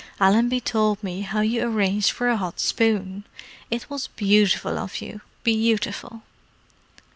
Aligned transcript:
"Allenby 0.19 0.59
told 0.59 1.03
me 1.03 1.21
how 1.21 1.41
you 1.41 1.61
arranged 1.61 2.09
for 2.09 2.27
a 2.27 2.35
hot 2.35 2.59
spoon. 2.59 3.23
It 3.69 3.87
was 3.87 4.07
beautiful 4.07 4.79
of 4.79 4.99
you: 4.99 5.21
beautiful!" 5.43 6.23